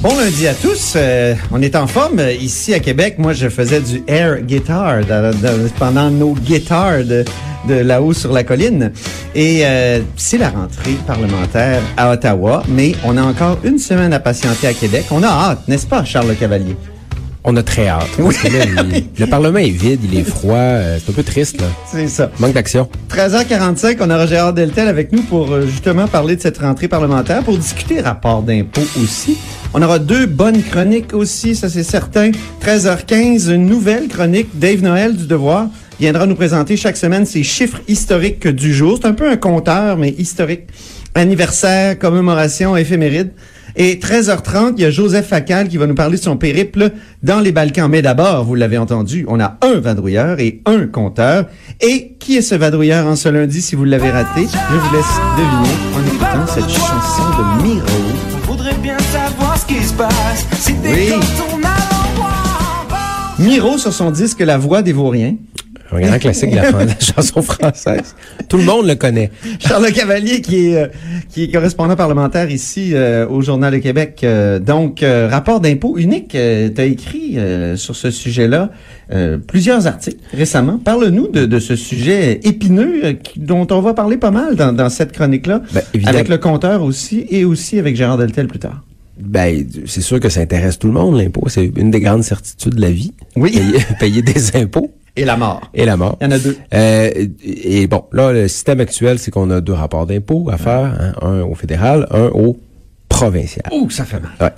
Bon 0.00 0.16
lundi 0.16 0.46
à 0.46 0.54
tous. 0.54 0.92
Euh, 0.96 1.34
on 1.50 1.60
est 1.60 1.74
en 1.74 1.88
forme 1.88 2.20
ici 2.40 2.72
à 2.72 2.78
Québec. 2.78 3.16
Moi, 3.18 3.32
je 3.32 3.48
faisais 3.48 3.80
du 3.80 4.02
air 4.06 4.40
guitar 4.42 5.00
pendant 5.78 6.08
nos 6.10 6.34
guitares 6.34 7.04
de, 7.04 7.24
de 7.68 7.74
là-haut 7.74 8.12
sur 8.12 8.32
la 8.32 8.44
colline. 8.44 8.92
Et 9.34 9.62
euh, 9.64 10.00
c'est 10.16 10.38
la 10.38 10.50
rentrée 10.50 10.94
parlementaire 11.04 11.80
à 11.96 12.12
Ottawa, 12.12 12.62
mais 12.68 12.92
on 13.04 13.16
a 13.16 13.22
encore 13.22 13.58
une 13.64 13.78
semaine 13.78 14.12
à 14.12 14.20
patienter 14.20 14.68
à 14.68 14.72
Québec. 14.74 15.06
On 15.10 15.22
a 15.24 15.28
hâte, 15.28 15.66
n'est-ce 15.66 15.86
pas, 15.86 16.04
Charles 16.04 16.28
Le 16.28 16.34
Cavalier? 16.34 16.76
On 17.42 17.56
a 17.56 17.62
très 17.62 17.88
hâte. 17.88 18.06
Oui. 18.18 18.26
Parce 18.26 18.38
que 18.38 18.56
là, 18.56 18.64
il- 18.94 19.04
le 19.18 19.26
Parlement 19.26 19.58
est 19.58 19.70
vide, 19.70 20.00
il 20.04 20.18
est 20.18 20.24
froid, 20.24 20.54
euh, 20.54 20.98
c'est 21.04 21.10
un 21.10 21.14
peu 21.14 21.22
triste, 21.22 21.60
là. 21.60 21.66
C'est 21.90 22.06
ça. 22.08 22.30
Manque 22.38 22.52
d'action. 22.52 22.88
13h45, 23.10 23.96
on 24.00 24.10
aura 24.10 24.26
Gérard 24.26 24.52
Deltel 24.52 24.86
avec 24.86 25.12
nous 25.12 25.22
pour 25.22 25.50
euh, 25.52 25.66
justement 25.66 26.06
parler 26.06 26.36
de 26.36 26.42
cette 26.42 26.58
rentrée 26.58 26.88
parlementaire, 26.88 27.42
pour 27.42 27.56
discuter 27.56 28.00
rapport 28.00 28.42
d'impôt 28.42 28.82
aussi. 29.02 29.38
On 29.74 29.82
aura 29.82 29.98
deux 29.98 30.26
bonnes 30.26 30.62
chroniques 30.62 31.12
aussi, 31.12 31.54
ça 31.54 31.68
c'est 31.68 31.82
certain. 31.82 32.30
13h15, 32.64 33.52
une 33.52 33.66
nouvelle 33.66 34.08
chronique. 34.08 34.58
Dave 34.58 34.82
Noël 34.82 35.14
du 35.14 35.26
Devoir 35.26 35.68
viendra 36.00 36.26
nous 36.26 36.34
présenter 36.34 36.76
chaque 36.76 36.96
semaine 36.96 37.26
ses 37.26 37.42
chiffres 37.42 37.80
historiques 37.86 38.48
du 38.48 38.72
jour. 38.72 38.98
C'est 39.00 39.08
un 39.08 39.12
peu 39.12 39.30
un 39.30 39.36
compteur, 39.36 39.98
mais 39.98 40.10
historique. 40.10 40.62
Anniversaire, 41.14 41.98
commémoration, 41.98 42.76
éphéméride. 42.76 43.32
Et 43.76 43.96
13h30, 43.96 44.74
il 44.76 44.82
y 44.82 44.86
a 44.86 44.90
Joseph 44.90 45.28
Facal 45.28 45.68
qui 45.68 45.76
va 45.76 45.86
nous 45.86 45.94
parler 45.94 46.16
de 46.16 46.22
son 46.22 46.36
périple 46.36 46.90
dans 47.22 47.40
les 47.40 47.52
Balkans. 47.52 47.88
Mais 47.90 48.02
d'abord, 48.02 48.44
vous 48.44 48.54
l'avez 48.54 48.78
entendu, 48.78 49.26
on 49.28 49.38
a 49.38 49.58
un 49.62 49.80
vadrouilleur 49.80 50.40
et 50.40 50.62
un 50.64 50.86
compteur. 50.86 51.46
Et 51.80 52.16
qui 52.18 52.36
est 52.36 52.42
ce 52.42 52.54
vadrouilleur 52.54 53.06
en 53.06 53.16
ce 53.16 53.28
lundi 53.28 53.60
si 53.60 53.76
vous 53.76 53.84
l'avez 53.84 54.10
raté? 54.10 54.40
Je 54.42 54.76
vous 54.76 54.96
laisse 54.96 55.04
deviner 55.36 55.76
en 55.94 56.06
écoutant 56.06 56.46
cette 56.52 56.70
chanson 56.70 57.22
de 57.38 57.62
Miro. 57.62 58.18
Qui 59.68 59.82
se 59.84 59.92
passe. 59.94 60.46
Si 60.58 60.74
Oui. 60.82 61.10
Miro 63.38 63.78
sur 63.78 63.92
son 63.92 64.10
disque 64.10 64.40
La 64.40 64.58
Voix 64.58 64.82
des 64.82 64.92
Vauriens. 64.92 65.36
Un 65.90 66.00
grand 66.02 66.18
classique 66.18 66.50
de 66.50 66.56
la, 66.56 66.70
de 66.70 66.78
la 66.88 67.00
chanson 67.00 67.40
française. 67.40 68.14
Tout 68.50 68.58
le 68.58 68.64
monde 68.64 68.86
le 68.86 68.94
connaît. 68.94 69.30
Charles 69.58 69.90
Cavalier 69.92 70.42
qui 70.42 70.66
est 70.68 70.76
euh, 70.76 70.86
qui 71.30 71.44
est 71.44 71.50
correspondant 71.50 71.96
parlementaire 71.96 72.50
ici 72.50 72.90
euh, 72.92 73.26
au 73.26 73.40
Journal 73.40 73.72
de 73.72 73.78
Québec. 73.78 74.20
Euh, 74.22 74.58
donc 74.58 75.02
euh, 75.02 75.28
rapport 75.30 75.60
d'impôt 75.60 75.96
unique, 75.96 76.28
tu 76.32 76.36
as 76.80 76.84
écrit 76.84 77.38
euh, 77.38 77.76
sur 77.76 77.96
ce 77.96 78.10
sujet-là 78.10 78.70
euh, 79.12 79.38
plusieurs 79.38 79.86
articles 79.86 80.18
récemment. 80.34 80.78
Parle-nous 80.78 81.28
de, 81.28 81.46
de 81.46 81.58
ce 81.58 81.74
sujet 81.74 82.40
épineux 82.42 83.00
euh, 83.04 83.12
qui- 83.14 83.40
dont 83.40 83.66
on 83.70 83.80
va 83.80 83.94
parler 83.94 84.18
pas 84.18 84.30
mal 84.30 84.56
dans, 84.56 84.74
dans 84.74 84.90
cette 84.90 85.12
chronique-là, 85.12 85.62
Ben, 85.72 85.82
avec 86.04 86.28
le 86.28 86.36
compteur 86.36 86.82
aussi 86.82 87.24
et 87.30 87.46
aussi 87.46 87.78
avec 87.78 87.96
Gérard 87.96 88.18
Deltel 88.18 88.46
plus 88.48 88.58
tard. 88.58 88.82
Ben, 89.20 89.66
c'est 89.86 90.00
sûr 90.00 90.20
que 90.20 90.28
ça 90.28 90.40
intéresse 90.40 90.78
tout 90.78 90.86
le 90.88 90.92
monde, 90.94 91.16
l'impôt. 91.16 91.44
C'est 91.48 91.70
une 91.76 91.90
des 91.90 92.00
grandes 92.00 92.22
certitudes 92.24 92.74
de 92.74 92.80
la 92.80 92.90
vie. 92.90 93.12
Oui. 93.36 93.50
Payer, 93.52 93.78
payer 94.00 94.22
des 94.22 94.56
impôts 94.56 94.92
Et 95.16 95.24
la 95.24 95.36
mort. 95.36 95.70
et 95.74 95.84
la 95.84 95.96
mort. 95.96 96.16
Il 96.20 96.24
y 96.24 96.26
en 96.28 96.30
a 96.32 96.38
deux. 96.38 96.56
Euh, 96.74 97.26
et 97.44 97.86
bon, 97.86 98.04
là, 98.12 98.32
le 98.32 98.48
système 98.48 98.80
actuel, 98.80 99.18
c'est 99.18 99.30
qu'on 99.30 99.50
a 99.50 99.60
deux 99.60 99.72
rapports 99.72 100.06
d'impôts 100.06 100.48
à 100.50 100.56
faire, 100.58 100.96
hein, 101.00 101.14
un 101.22 101.42
au 101.42 101.54
fédéral, 101.54 102.06
un 102.10 102.26
au 102.28 102.58
provincial. 103.08 103.66
Ouh, 103.72 103.90
ça 103.90 104.04
fait 104.04 104.20
mal. 104.20 104.30
Ouais. 104.40 104.50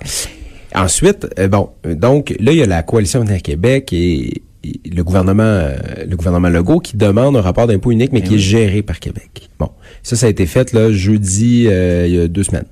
Ensuite, 0.75 1.27
euh, 1.39 1.47
bon, 1.47 1.69
donc 1.83 2.33
là, 2.39 2.51
il 2.51 2.57
y 2.57 2.63
a 2.63 2.65
la 2.65 2.83
coalition 2.83 3.21
Avenir 3.21 3.41
Québec 3.41 3.91
et, 3.91 4.41
et 4.63 4.79
le 4.93 5.03
gouvernement 5.03 5.43
euh, 5.43 5.75
le 6.07 6.15
gouvernement 6.15 6.49
Legault 6.49 6.79
qui 6.79 6.95
demande 6.95 7.35
un 7.35 7.41
rapport 7.41 7.67
d'impôt 7.67 7.91
unique, 7.91 8.13
mais 8.13 8.21
qui 8.21 8.35
est 8.35 8.39
géré 8.39 8.81
par 8.81 8.99
Québec. 8.99 9.49
Bon, 9.59 9.69
ça, 10.03 10.15
ça 10.15 10.27
a 10.27 10.29
été 10.29 10.45
fait 10.45 10.71
là 10.73 10.91
jeudi, 10.91 11.65
euh, 11.67 12.05
il 12.07 12.15
y 12.15 12.19
a 12.19 12.27
deux 12.27 12.43
semaines. 12.43 12.65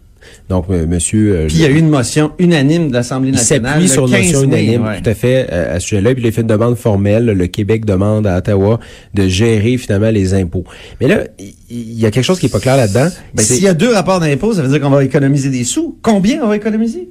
Donc, 0.50 0.66
euh, 0.72 0.88
monsieur... 0.88 1.36
euh, 1.36 1.48
Puis 1.48 1.58
il 1.58 1.62
y 1.62 1.66
a 1.66 1.70
eu 1.70 1.78
une 1.78 1.90
motion 1.90 2.32
unanime 2.40 2.88
de 2.90 2.94
l'Assemblée 2.94 3.30
il 3.30 3.36
nationale. 3.36 3.74
s'appuie 3.74 3.88
le 3.88 3.94
sur 3.94 4.06
une 4.08 4.12
15 4.14 4.22
motion 4.26 4.40
mai, 4.48 4.64
unanime, 4.64 4.84
ouais. 4.88 5.02
tout 5.02 5.10
à 5.10 5.14
fait, 5.14 5.48
euh, 5.52 5.76
à 5.76 5.80
ce 5.80 5.88
sujet-là. 5.88 6.14
Puis 6.16 6.24
il 6.24 6.28
a 6.28 6.32
fait 6.32 6.42
une 6.42 6.48
demande 6.48 6.76
formelle. 6.76 7.26
Le 7.26 7.48
Québec 7.48 7.86
demande 7.86 8.26
à 8.26 8.38
Ottawa 8.40 8.80
de 9.14 9.28
gérer 9.28 9.78
finalement 9.78 10.10
les 10.10 10.34
impôts. 10.34 10.64
Mais 11.00 11.08
là, 11.08 11.24
il 11.40 11.54
il 11.72 12.00
y 12.00 12.06
a 12.08 12.12
quelque 12.12 12.24
chose 12.24 12.40
qui 12.40 12.48
est 12.48 12.52
pas 12.52 12.60
clair 12.60 12.78
là-dedans. 12.78 13.10
Ben, 13.36 13.44
s'il 13.44 13.62
y 13.64 13.68
a 13.68 13.76
deux 13.76 13.94
rapports 13.94 14.20
d'impôt, 14.20 14.54
ça 14.54 14.64
veut 14.64 14.70
dire 14.70 14.82
qu'on 14.82 14.90
va 14.90 15.04
économiser 15.04 15.50
des 15.50 15.64
sous. 15.64 16.00
Combien 16.02 16.42
on 16.44 16.48
va 16.48 16.56
économiser? 16.56 17.10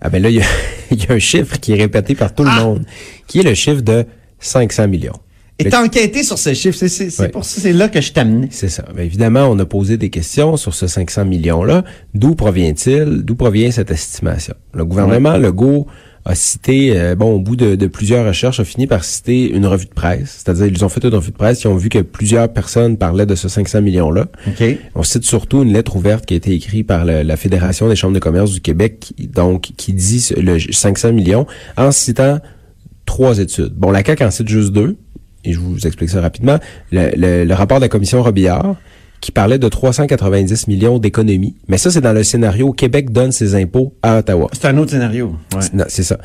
Ah 0.00 0.08
ben 0.08 0.22
là, 0.22 0.30
il 0.30 0.36
y, 0.36 0.40
a, 0.40 0.44
il 0.90 1.04
y 1.04 1.06
a 1.10 1.12
un 1.14 1.18
chiffre 1.18 1.58
qui 1.60 1.72
est 1.72 1.76
répété 1.76 2.14
par 2.14 2.34
tout 2.34 2.44
Ah! 2.46 2.56
le 2.58 2.64
monde, 2.64 2.84
qui 3.26 3.40
est 3.40 3.42
le 3.42 3.52
chiffre 3.52 3.82
de 3.82 4.06
500 4.40 4.88
millions. 4.88 5.12
T'as 5.58 5.82
enquêté 5.84 6.22
sur 6.22 6.38
ce 6.38 6.52
chiffre. 6.54 6.76
C'est, 6.76 6.88
c'est, 6.88 7.08
c'est 7.10 7.22
Ouais. 7.22 7.28
pour 7.30 7.44
ça, 7.44 7.60
c'est 7.60 7.72
là 7.72 7.88
que 7.88 8.00
je 8.00 8.12
t'amenais. 8.12 8.48
C'est 8.50 8.68
ça. 8.68 8.84
Ben, 8.94 9.02
évidemment, 9.04 9.46
on 9.50 9.58
a 9.58 9.64
posé 9.64 9.96
des 9.96 10.10
questions 10.10 10.56
sur 10.56 10.74
ce 10.74 10.86
500 10.86 11.24
millions-là. 11.24 11.82
D'où 12.14 12.34
provient-il? 12.34 13.22
D'où 13.22 13.34
provient 13.36 13.70
cette 13.70 13.90
estimation? 13.90 14.54
Le 14.74 14.84
gouvernement 14.84 15.36
Legault 15.38 15.86
a 16.26 16.34
cité, 16.34 16.98
euh, 16.98 17.14
bon, 17.14 17.36
au 17.36 17.38
bout 17.38 17.54
de, 17.56 17.76
de 17.76 17.86
plusieurs 17.86 18.26
recherches, 18.26 18.58
a 18.60 18.64
fini 18.64 18.86
par 18.88 19.04
citer 19.04 19.48
une 19.48 19.64
revue 19.64 19.86
de 19.86 19.94
presse. 19.94 20.42
C'est-à-dire, 20.44 20.66
ils 20.66 20.84
ont 20.84 20.88
fait 20.88 21.02
une 21.04 21.14
revue 21.14 21.30
de 21.30 21.36
presse, 21.36 21.62
ils 21.62 21.68
ont 21.68 21.76
vu 21.76 21.88
que 21.88 22.00
plusieurs 22.00 22.52
personnes 22.52 22.96
parlaient 22.98 23.26
de 23.26 23.36
ce 23.36 23.48
500 23.48 23.80
millions-là. 23.80 24.26
OK. 24.48 24.64
On 24.96 25.04
cite 25.04 25.22
surtout 25.24 25.62
une 25.62 25.72
lettre 25.72 25.94
ouverte 25.96 26.26
qui 26.26 26.34
a 26.34 26.36
été 26.36 26.52
écrite 26.52 26.86
par 26.86 27.04
le- 27.04 27.22
la 27.22 27.36
Fédération 27.36 27.88
des 27.88 27.94
chambres 27.96 28.14
de 28.14 28.18
commerce 28.18 28.50
du 28.50 28.60
Québec, 28.60 28.98
qui- 29.16 29.28
donc 29.28 29.70
qui 29.76 29.92
dit 29.92 30.28
le 30.36 30.58
500 30.58 31.12
millions 31.12 31.46
en 31.76 31.92
citant 31.92 32.40
trois 33.06 33.38
études. 33.38 33.72
Bon, 33.74 33.90
la 33.92 34.04
CAQ 34.04 34.24
en 34.24 34.30
cite 34.32 34.48
juste 34.48 34.72
deux, 34.72 34.96
et 35.46 35.52
je 35.54 35.58
vous 35.58 35.86
explique 35.86 36.10
ça 36.10 36.20
rapidement. 36.20 36.58
Le, 36.92 37.10
le- 37.16 37.44
le 37.44 37.54
rapport 37.54 37.78
de 37.78 37.84
la 37.84 37.88
commission 37.88 38.22
Robillard, 38.22 38.76
qui 39.22 39.32
parlait 39.32 39.58
de 39.58 39.66
390 39.66 40.68
millions 40.68 40.98
d'économies. 40.98 41.56
Mais 41.68 41.78
ça, 41.78 41.90
c'est 41.90 42.02
dans 42.02 42.12
le 42.12 42.22
scénario 42.22 42.66
où 42.68 42.72
Québec 42.72 43.10
donne 43.10 43.32
ses 43.32 43.54
impôts 43.54 43.94
à 44.02 44.18
Ottawa. 44.18 44.48
C'est 44.52 44.66
un 44.66 44.76
autre 44.76 44.90
scénario. 44.90 45.34
Ouais. 45.54 45.62
Non, 45.72 45.84
c'est 45.88 46.02
ça. 46.02 46.18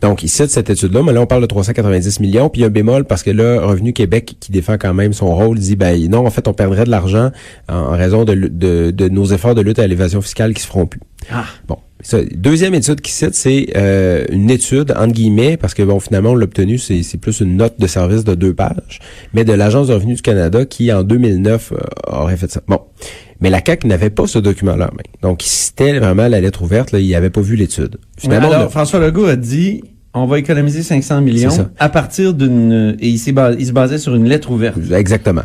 Donc, 0.00 0.22
il 0.22 0.28
cite 0.28 0.48
cette 0.48 0.70
étude-là, 0.70 1.02
mais 1.04 1.12
là, 1.12 1.20
on 1.20 1.26
parle 1.26 1.42
de 1.42 1.46
390 1.46 2.20
millions, 2.20 2.48
puis 2.48 2.60
il 2.60 2.62
y 2.62 2.64
a 2.64 2.68
un 2.68 2.70
bémol 2.70 3.04
parce 3.04 3.22
que 3.22 3.30
là, 3.30 3.60
Revenu 3.60 3.92
Québec, 3.92 4.36
qui 4.40 4.50
défend 4.50 4.78
quand 4.78 4.94
même 4.94 5.12
son 5.12 5.32
rôle, 5.34 5.58
dit, 5.58 5.76
ben 5.76 6.08
non, 6.08 6.26
en 6.26 6.30
fait, 6.30 6.48
on 6.48 6.54
perdrait 6.54 6.84
de 6.84 6.90
l'argent 6.90 7.30
en, 7.68 7.74
en 7.74 7.90
raison 7.90 8.24
de, 8.24 8.34
de, 8.34 8.90
de 8.92 9.08
nos 9.10 9.26
efforts 9.26 9.54
de 9.54 9.60
lutte 9.60 9.78
à 9.78 9.86
l'évasion 9.86 10.22
fiscale 10.22 10.54
qui 10.54 10.62
se 10.62 10.68
feront 10.68 10.86
plus. 10.86 11.00
Ah. 11.30 11.44
Bon. 11.68 11.76
Ça, 12.08 12.20
deuxième 12.34 12.72
étude 12.72 13.02
qu'il 13.02 13.12
cite, 13.12 13.34
c'est 13.34 13.66
euh, 13.76 14.24
une 14.30 14.48
étude, 14.50 14.92
entre 14.96 15.12
guillemets, 15.12 15.58
parce 15.58 15.74
que 15.74 15.82
bon, 15.82 16.00
finalement, 16.00 16.30
on 16.30 16.36
l'a 16.36 16.44
obtenu, 16.44 16.78
c'est 16.78 17.02
c'est 17.02 17.18
plus 17.18 17.40
une 17.40 17.58
note 17.58 17.74
de 17.78 17.86
service 17.86 18.24
de 18.24 18.34
deux 18.34 18.54
pages, 18.54 18.98
mais 19.34 19.44
de 19.44 19.52
l'Agence 19.52 19.88
de 19.88 19.92
revenus 19.92 20.16
du 20.16 20.22
Canada 20.22 20.64
qui, 20.64 20.90
en 20.90 21.02
2009, 21.02 21.72
euh, 21.72 21.76
aurait 22.06 22.38
fait 22.38 22.50
ça. 22.50 22.62
Bon. 22.66 22.80
Mais 23.42 23.50
la 23.50 23.60
CAQ 23.62 23.86
n'avait 23.88 24.08
pas 24.08 24.26
ce 24.26 24.38
document-là 24.38 24.86
en 24.90 24.94
main. 24.94 25.02
Donc, 25.20 25.44
il 25.44 25.50
citait 25.50 25.98
vraiment 25.98 26.28
la 26.28 26.40
lettre 26.40 26.62
ouverte, 26.62 26.92
là, 26.92 26.98
il 26.98 27.10
n'avait 27.10 27.28
pas 27.28 27.42
vu 27.42 27.56
l'étude. 27.56 27.98
Finalement, 28.16 28.50
a- 28.52 28.56
Alors, 28.56 28.70
François 28.70 29.00
Legault 29.00 29.26
a 29.26 29.36
dit, 29.36 29.82
on 30.14 30.24
va 30.24 30.38
économiser 30.38 30.82
500 30.82 31.20
millions 31.20 31.50
à 31.78 31.88
partir 31.90 32.32
d'une, 32.32 32.96
et 33.00 33.08
il, 33.08 33.18
s'est 33.18 33.32
bas- 33.32 33.52
il 33.52 33.66
se 33.66 33.72
basait 33.72 33.98
sur 33.98 34.14
une 34.14 34.24
lettre 34.26 34.50
ouverte. 34.50 34.78
Exactement. 34.92 35.42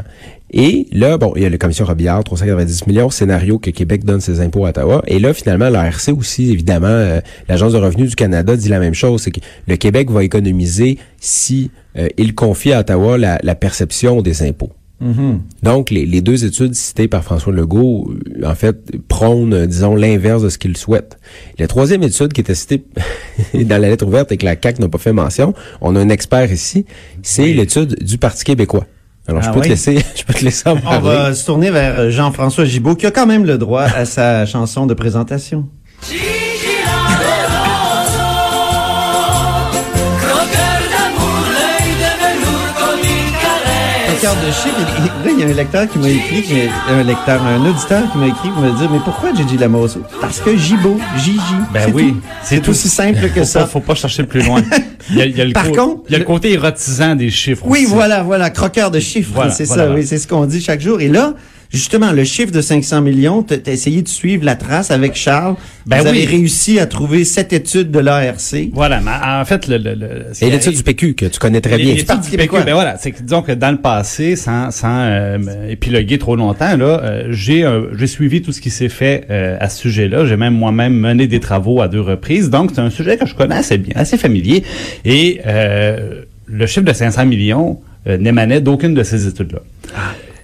Et 0.54 0.88
là, 0.92 1.18
bon, 1.18 1.34
il 1.36 1.42
y 1.42 1.46
a 1.46 1.50
la 1.50 1.58
commission 1.58 1.86
Robillard, 1.86 2.24
390 2.24 2.88
millions, 2.88 3.10
scénario 3.10 3.58
que 3.58 3.72
Québec 3.72 4.06
donne 4.06 4.22
ses 4.22 4.40
impôts 4.40 4.66
à 4.66 4.70
Ottawa. 4.70 5.02
Et 5.08 5.20
là, 5.20 5.34
finalement, 5.34 5.70
l'ARC 5.70 6.10
aussi, 6.10 6.52
évidemment, 6.52 6.88
euh, 6.88 7.20
l'Agence 7.50 7.74
de 7.74 7.78
revenus 7.78 8.10
du 8.10 8.16
Canada 8.16 8.56
dit 8.56 8.70
la 8.70 8.80
même 8.80 8.94
chose, 8.94 9.24
c'est 9.24 9.32
que 9.32 9.40
le 9.68 9.76
Québec 9.78 10.12
va 10.12 10.24
économiser 10.24 11.00
si 11.20 11.72
euh, 11.98 12.08
il 12.18 12.36
confie 12.36 12.72
à 12.72 12.82
Ottawa 12.82 13.18
la, 13.18 13.40
la 13.44 13.56
perception 13.56 14.22
des 14.22 14.44
impôts. 14.44 14.72
Donc, 15.62 15.90
les, 15.90 16.06
les 16.06 16.22
deux 16.22 16.46
études 16.46 16.76
citées 16.76 17.08
par 17.08 17.24
François 17.24 17.52
Legault, 17.52 18.10
euh, 18.12 18.48
en 18.50 18.56
fait, 18.56 18.78
prônent, 19.08 19.54
euh, 19.54 19.68
disons, 19.68 19.96
l'inverse 19.96 20.44
de 20.44 20.50
ce 20.50 20.58
qu'il 20.58 20.78
souhaite. 20.78 21.18
La 21.60 21.68
troisième 21.68 22.04
étude 22.04 22.32
qui 22.32 22.42
était 22.42 22.56
citée 22.56 22.86
dans 23.54 23.82
la 23.82 23.90
lettre 23.90 24.06
ouverte 24.06 24.32
et 24.32 24.38
que 24.38 24.46
la 24.46 24.56
CAQ 24.62 24.82
n'a 24.82 24.88
pas 24.88 24.98
fait 24.98 25.12
mention, 25.12 25.54
on 25.82 25.96
a 25.96 26.00
un 26.00 26.10
expert 26.10 26.52
ici, 26.52 26.86
c'est 27.22 27.52
l'étude 27.54 28.02
du 28.02 28.18
Parti 28.18 28.46
québécois. 28.46 28.86
Alors, 29.28 29.42
Ah 29.44 29.48
je 29.48 29.52
peux 29.52 29.60
oui? 29.60 29.64
te 29.66 29.70
laisser, 29.70 29.98
je 30.16 30.24
peux 30.24 30.34
te 30.34 30.44
laisser 30.44 30.68
en 30.68 30.74
On 30.74 30.80
parler. 30.82 31.00
va 31.08 31.34
se 31.34 31.46
tourner 31.46 31.72
vers 31.72 32.00
euh, 32.00 32.10
Jean-François 32.10 32.66
Gibault, 32.66 32.96
qui 32.96 33.06
a 33.06 33.12
quand 33.12 33.26
même 33.26 33.46
le 33.46 33.58
droit 33.58 33.84
à 33.84 34.06
sa 34.06 34.46
chanson 34.46 34.86
de 34.86 34.94
présentation. 34.94 35.68
De 44.32 44.52
chiffres. 44.52 45.02
Là, 45.26 45.32
il 45.32 45.40
y 45.40 45.44
a 45.44 45.48
un 45.48 45.54
lecteur 45.54 45.90
qui 45.90 45.98
m'a 46.00 46.08
écrit, 46.10 46.70
un 46.90 47.04
lecteur, 47.04 47.44
un 47.44 47.66
auditeur 47.66 48.10
qui 48.12 48.18
m'a 48.18 48.28
écrit 48.28 48.50
pour 48.50 48.62
me 48.62 48.72
dire, 48.78 48.90
mais 48.90 49.00
pourquoi 49.04 49.34
Gigi 49.34 49.58
Lamosso? 49.58 50.00
Parce 50.22 50.40
que 50.40 50.56
Gibo, 50.56 50.98
Gigi. 51.18 51.40
Ben 51.74 51.92
oui, 51.94 52.16
c'est 52.42 52.66
aussi 52.70 52.88
simple 52.88 53.30
que 53.36 53.42
Faut 53.42 53.46
ça. 53.46 53.60
pas, 53.62 53.68
faut 53.68 53.80
pas 53.82 53.96
chercher 53.96 54.24
plus 54.24 54.42
loin. 54.42 54.62
Il 55.10 55.18
y 55.18 55.22
a, 55.22 55.26
il 55.26 55.38
y 55.38 55.42
a 55.42 55.46
le 55.46 55.52
Par 55.52 55.70
contre, 55.72 56.04
il 56.08 56.14
y 56.14 56.16
a 56.16 56.20
le 56.20 56.24
côté 56.26 56.54
érotisant 56.54 57.16
des 57.16 57.30
chiffres. 57.30 57.64
Oui, 57.68 57.80
aussi. 57.84 57.94
voilà, 57.94 58.24
voilà, 58.24 58.50
croqueur 58.50 58.90
de 58.90 59.02
chiffres, 59.02 59.32
Voilà, 59.36 59.52
c'est 59.52 59.66
voilà, 59.66 59.88
ça, 59.88 59.94
oui, 59.94 60.06
c'est 60.08 60.18
ce 60.18 60.28
qu'on 60.28 60.46
dit 60.46 60.62
chaque 60.62 60.80
jour. 60.80 61.02
Et 61.02 61.10
là, 61.10 61.34
justement, 61.74 62.12
le 62.12 62.24
chiffre 62.24 62.52
de 62.52 62.62
500 62.62 63.02
millions, 63.02 63.44
t'as 63.44 63.58
t'as 63.58 63.72
essayé 63.72 64.02
de 64.02 64.08
suivre 64.08 64.46
la 64.46 64.56
trace 64.56 64.92
avec 64.92 65.16
Charles. 65.16 65.56
Ben 65.86 65.98
Vous 65.98 66.04
oui. 66.04 66.10
avez 66.10 66.26
réussi 66.26 66.80
à 66.80 66.86
trouver 66.86 67.26
cette 67.26 67.52
étude 67.52 67.92
de 67.92 68.00
l'ARC. 68.00 68.70
Voilà, 68.72 69.02
mais 69.02 69.12
en 69.26 69.44
fait, 69.44 69.68
le, 69.68 69.78
le, 69.78 69.96
le- 69.96 70.26
Et 70.42 70.50
l'étude 70.50 70.76
du 70.76 70.84
PQ, 70.84 71.14
que 71.16 71.26
tu 71.26 71.40
connais 71.40 71.60
très 71.60 71.78
bien. 71.78 71.96
Parti 72.08 72.32
du. 72.32 72.38
PQ, 72.38 72.56
ben 72.66 72.74
voilà, 72.74 72.98
c'est 72.98 73.12
que 73.12 73.22
disons 73.22 73.42
que 73.42 73.52
dans 73.52 73.72
le 73.72 73.78
passé, 73.80 74.36
sans, 74.36 74.72
sans 74.72 74.88
euh, 75.02 75.38
épiloguer 75.70 76.18
trop 76.20 76.36
longtemps, 76.36 76.78
là, 76.78 77.02
euh, 77.04 77.28
j'ai 77.32 77.64
euh, 77.66 77.88
j'ai 77.98 78.08
suivi 78.08 78.42
tout 78.42 78.52
ce 78.54 78.62
qui 78.62 78.70
s'est 78.70 78.88
fait 78.90 79.26
euh, 79.30 79.58
à 79.60 79.68
ce 79.70 79.82
sujet-là. 79.82 80.26
J'ai 80.26 80.38
même 80.38 80.54
moi-même 80.54 80.94
mené 80.94 81.28
des 81.28 81.40
travaux 81.40 81.82
à 81.82 81.88
deux 81.88 82.02
reprises. 82.02 82.50
Donc, 82.50 82.72
c'est 82.74 82.82
un 82.82 82.90
sujet 82.90 83.18
que 83.18 83.26
je 83.26 83.36
connais 83.36 83.56
assez 83.56 83.78
bien, 83.78 83.94
assez 83.96 84.18
familier. 84.18 84.64
Et 85.06 85.42
euh, 85.46 86.22
le 86.48 86.66
chiffre 86.68 86.86
de 86.86 86.94
500 86.94 87.26
millions 87.26 87.80
euh, 88.08 88.18
n'émanait 88.18 88.62
d'aucune 88.62 88.94
de 88.94 89.04
ces 89.04 89.28
études-là. 89.28 89.60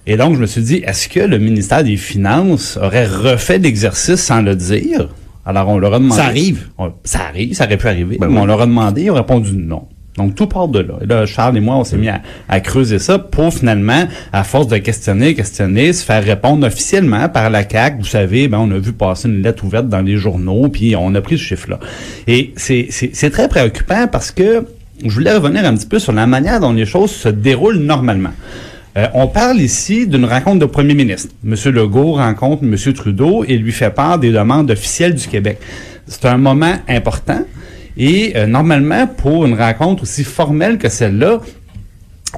Et 0.06 0.16
donc, 0.16 0.34
je 0.34 0.40
me 0.40 0.46
suis 0.46 0.62
dit, 0.62 0.82
est-ce 0.86 1.08
que 1.08 1.20
le 1.20 1.38
ministère 1.38 1.84
des 1.84 1.96
Finances 1.96 2.78
aurait 2.80 3.06
refait 3.06 3.58
l'exercice 3.58 4.16
sans 4.20 4.42
le 4.42 4.56
dire? 4.56 5.08
Alors, 5.46 5.68
on 5.68 5.78
leur 5.78 5.94
a 5.94 5.98
demandé. 5.98 6.20
Ça 6.20 6.26
arrive. 6.26 6.68
On- 6.78 6.92
ça 7.04 7.20
arrive, 7.28 7.54
ça 7.54 7.64
aurait 7.66 7.76
pu 7.76 7.86
arriver. 7.88 8.16
Ben 8.18 8.28
mais 8.28 8.34
oui. 8.34 8.40
on 8.42 8.46
leur 8.46 8.60
a 8.62 8.66
demandé, 8.66 9.02
ils 9.04 9.10
ont 9.10 9.14
répondu 9.14 9.52
non. 9.54 9.84
Donc, 10.16 10.34
tout 10.34 10.46
part 10.46 10.68
de 10.68 10.80
là. 10.80 10.94
Et 11.02 11.06
là, 11.06 11.24
Charles 11.24 11.56
et 11.56 11.60
moi, 11.60 11.76
on 11.76 11.84
s'est 11.84 11.96
mis 11.96 12.08
à, 12.08 12.20
à 12.48 12.60
creuser 12.60 12.98
ça 12.98 13.18
pour 13.18 13.54
finalement, 13.54 14.04
à 14.32 14.42
force 14.44 14.66
de 14.66 14.76
questionner, 14.78 15.34
questionner, 15.34 15.92
se 15.92 16.04
faire 16.04 16.22
répondre 16.24 16.66
officiellement 16.66 17.28
par 17.28 17.48
la 17.48 17.66
CAQ. 17.66 17.98
Vous 18.00 18.04
savez, 18.04 18.48
ben, 18.48 18.58
on 18.58 18.70
a 18.72 18.78
vu 18.78 18.92
passer 18.92 19.28
une 19.28 19.40
lettre 19.42 19.64
ouverte 19.64 19.88
dans 19.88 20.02
les 20.02 20.16
journaux, 20.16 20.68
puis 20.68 20.94
on 20.96 21.14
a 21.14 21.20
pris 21.20 21.38
ce 21.38 21.44
chiffre-là. 21.44 21.78
Et 22.26 22.52
c'est 22.56 23.30
très 23.30 23.48
préoccupant 23.48 24.08
parce 24.10 24.30
que 24.30 24.64
je 25.02 25.08
voulais 25.08 25.32
revenir 25.34 25.64
un 25.64 25.74
petit 25.74 25.86
peu 25.86 25.98
sur 25.98 26.12
la 26.12 26.26
manière 26.26 26.60
dont 26.60 26.72
les 26.72 26.86
choses 26.86 27.12
se 27.12 27.28
déroulent 27.28 27.78
normalement. 27.78 28.32
Euh, 28.96 29.06
on 29.14 29.28
parle 29.28 29.60
ici 29.60 30.06
d'une 30.06 30.24
rencontre 30.24 30.58
de 30.58 30.66
premier 30.66 30.94
ministre. 30.94 31.32
Monsieur 31.44 31.70
Legault 31.70 32.14
rencontre 32.14 32.64
Monsieur 32.64 32.92
Trudeau 32.92 33.44
et 33.46 33.56
lui 33.56 33.70
fait 33.70 33.90
part 33.90 34.18
des 34.18 34.32
demandes 34.32 34.70
officielles 34.70 35.14
du 35.14 35.28
Québec. 35.28 35.58
C'est 36.06 36.24
un 36.24 36.38
moment 36.38 36.74
important 36.88 37.44
et 37.96 38.32
euh, 38.34 38.46
normalement, 38.46 39.06
pour 39.06 39.46
une 39.46 39.54
rencontre 39.54 40.02
aussi 40.02 40.24
formelle 40.24 40.78
que 40.78 40.88
celle-là, 40.88 41.40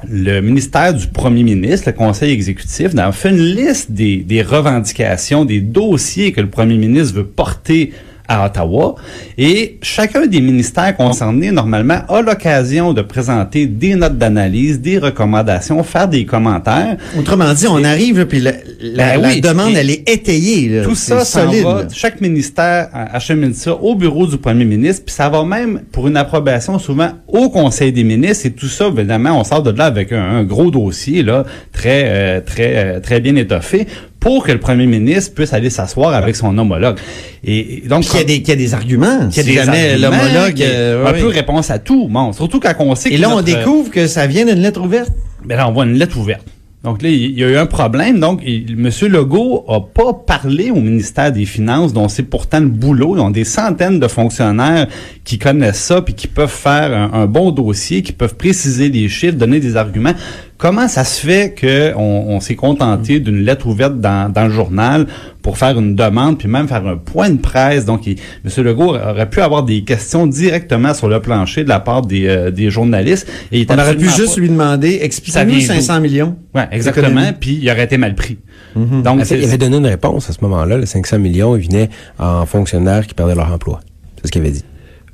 le 0.07 0.41
ministère 0.41 0.93
du 0.93 1.07
premier 1.07 1.43
ministre, 1.43 1.87
le 1.89 1.93
conseil 1.93 2.31
exécutif, 2.33 2.95
a 2.97 3.11
fait 3.11 3.29
une 3.29 3.37
liste 3.37 3.91
des 3.91 4.45
revendications, 4.47 5.45
des 5.45 5.61
dossiers 5.61 6.31
que 6.31 6.41
le 6.41 6.49
premier 6.49 6.77
ministre 6.77 7.15
veut 7.15 7.25
porter 7.25 7.93
à 8.27 8.45
Ottawa. 8.45 8.95
Et 9.37 9.77
chacun 9.81 10.25
des 10.27 10.41
ministères 10.41 10.95
concernés, 10.95 11.51
normalement, 11.51 11.99
a 12.07 12.21
l'occasion 12.21 12.93
de 12.93 13.01
présenter 13.01 13.65
des 13.67 13.95
notes 13.95 14.17
d'analyse, 14.17 14.79
des 14.81 14.97
recommandations, 14.97 15.83
faire 15.83 16.07
des 16.07 16.25
commentaires. 16.25 16.97
Autrement 17.17 17.53
dit, 17.53 17.67
on 17.67 17.83
arrive, 17.83 18.19
là, 18.19 18.25
puis 18.25 18.39
la, 18.39 18.51
la- 18.81 19.13
Ben 19.15 19.21
la 19.21 19.27
oui. 19.29 19.41
demande, 19.41 19.71
Et 19.71 19.79
elle 19.79 19.89
est 19.89 20.09
étayée. 20.09 20.69
Là. 20.69 20.83
Tout 20.83 20.95
ça 20.95 21.25
solide. 21.25 21.63
va. 21.63 21.87
Chaque 21.93 22.21
ministère 22.21 22.89
achemine 22.93 23.53
ça 23.53 23.73
au 23.75 23.95
bureau 23.95 24.27
du 24.27 24.37
premier 24.37 24.65
ministre, 24.65 25.03
puis 25.05 25.13
ça 25.13 25.29
va 25.29 25.43
même 25.43 25.81
pour 25.91 26.07
une 26.07 26.17
approbation 26.17 26.79
souvent 26.79 27.09
au 27.27 27.49
conseil 27.49 27.91
des 27.91 28.03
ministres. 28.03 28.45
Et 28.45 28.51
tout 28.51 28.67
ça, 28.67 28.87
évidemment, 28.87 29.39
on 29.39 29.43
sort 29.43 29.63
de 29.63 29.71
là 29.71 29.85
avec 29.85 30.11
un, 30.11 30.21
un 30.21 30.43
gros 30.43 30.71
dossier 30.71 31.23
là, 31.23 31.43
très 31.71 32.03
euh, 32.05 32.41
très 32.41 32.73
euh, 32.75 32.99
très 32.99 33.19
bien 33.19 33.35
étoffé 33.35 33.87
pour 34.23 34.45
que 34.45 34.53
le 34.53 34.59
premier 34.59 34.85
ministre 34.87 35.33
puisse 35.35 35.51
aller 35.53 35.69
s'asseoir 35.69 36.13
avec 36.13 36.35
son 36.37 36.57
homologue. 36.57 36.97
Et, 37.43 37.83
et 37.83 37.87
donc 37.87 38.03
Qu'il 38.05 38.19
y 38.19 38.21
a 38.21 38.23
des, 38.23 38.37
qu'il 38.41 38.49
y 38.49 38.51
a 38.53 38.55
des 38.55 38.73
arguments. 38.73 39.27
qu'il 39.29 39.51
y 39.53 39.59
a 39.59 39.65
si 39.65 39.69
des 39.71 39.97
l'homologue. 39.97 40.61
euh, 40.61 41.05
un 41.05 41.13
oui. 41.13 41.19
peu 41.19 41.27
réponse 41.27 41.69
à 41.69 41.77
tout. 41.77 42.07
Bon, 42.09 42.31
surtout 42.31 42.61
quand 42.61 42.73
on 42.79 42.95
sait 42.95 43.09
Et 43.09 43.17
que 43.17 43.21
là, 43.21 43.29
on 43.29 43.35
notre- 43.35 43.43
découvre 43.53 43.91
que 43.91 44.07
ça 44.07 44.25
vient 44.25 44.45
d'une 44.45 44.61
lettre 44.61 44.81
ouverte. 44.81 45.11
mais 45.45 45.57
là, 45.57 45.67
on 45.67 45.73
voit 45.73 45.83
une 45.85 45.95
lettre 45.95 46.17
ouverte. 46.17 46.45
Donc 46.85 47.01
là, 47.01 47.07
il 47.09 47.39
y 47.39 47.43
a 47.45 47.47
eu 47.49 47.55
un 47.55 47.65
problème. 47.65 48.19
Donc, 48.19 48.41
M. 48.45 48.89
Legault 49.09 49.63
a 49.69 49.79
pas 49.79 50.13
parlé 50.13 50.69
au 50.69 50.75
ministère 50.81 51.31
des 51.31 51.45
Finances, 51.45 51.93
dont 51.93 52.09
c'est 52.09 52.23
pourtant 52.23 52.59
le 52.59 52.67
boulot. 52.67 53.15
Ils 53.15 53.21
ont 53.21 53.29
des 53.29 53.45
centaines 53.45 53.99
de 54.01 54.07
fonctionnaires 54.09 54.87
qui 55.23 55.37
connaissent 55.39 55.79
ça, 55.81 56.01
puis 56.01 56.13
qui 56.13 56.27
peuvent 56.27 56.49
faire 56.51 56.91
un, 56.91 57.21
un 57.21 57.25
bon 57.25 57.51
dossier, 57.51 58.01
qui 58.01 58.11
peuvent 58.11 58.35
préciser 58.35 58.89
les 58.89 59.07
chiffres, 59.07 59.37
donner 59.37 59.61
des 59.61 59.77
arguments. 59.77 60.13
Comment 60.57 60.87
ça 60.87 61.03
se 61.03 61.25
fait 61.25 61.53
qu'on 61.59 62.25
on, 62.27 62.39
s'est 62.39 62.55
contenté 62.55 63.19
d'une 63.19 63.43
lettre 63.43 63.67
ouverte 63.67 63.99
dans, 63.99 64.31
dans 64.31 64.45
le 64.45 64.49
journal 64.51 65.07
pour 65.41 65.57
faire 65.57 65.77
une 65.77 65.93
demande, 65.95 66.37
puis 66.37 66.47
même 66.47 66.67
faire 66.69 66.85
un 66.87 66.95
point 66.95 67.29
de 67.29 67.39
presse? 67.39 67.83
Donc, 67.85 68.07
il- 68.07 68.17
M. 68.45 68.63
Legault 68.63 68.95
aurait 68.95 69.29
pu 69.29 69.41
avoir 69.41 69.63
des 69.63 69.83
questions 69.83 70.25
directement 70.25 70.93
sur 70.93 71.09
le 71.09 71.19
plancher 71.19 71.63
de 71.65 71.69
la 71.69 71.81
part 71.81 72.01
des, 72.03 72.27
euh, 72.27 72.49
des 72.51 72.69
journalistes. 72.69 73.27
Et 73.51 73.61
il 73.61 73.67
On 73.69 73.73
aurait 73.77 73.95
pu 73.97 74.05
juste 74.09 74.35
pas- 74.35 74.41
lui 74.41 74.47
demander, 74.49 74.99
Ça 74.99 75.05
expliquez-nous 75.05 75.49
vient 75.51 75.59
d'où? 75.59 75.81
500 75.81 75.99
millions. 75.99 76.35
Ouais, 76.55 76.67
exactement. 76.71 77.31
Puis 77.37 77.59
il 77.61 77.69
aurait 77.69 77.83
été 77.83 77.97
mal 77.97 78.15
pris. 78.15 78.37
Donc, 78.75 79.05
En 79.05 79.17
fait, 79.19 79.25
c'est- 79.25 79.39
il 79.39 79.43
avait 79.45 79.57
donné 79.57 79.77
une 79.77 79.85
réponse 79.87 80.29
à 80.29 80.33
ce 80.33 80.39
moment-là. 80.43 80.77
Le 80.77 80.85
500 80.85 81.19
millions, 81.19 81.57
il 81.57 81.67
venait 81.67 81.89
en 82.19 82.45
fonctionnaires 82.45 83.05
qui 83.05 83.13
perdaient 83.13 83.35
leur 83.35 83.51
emploi. 83.51 83.81
C'est 84.21 84.27
ce 84.27 84.31
qu'il 84.31 84.41
avait 84.41 84.51
dit. 84.51 84.63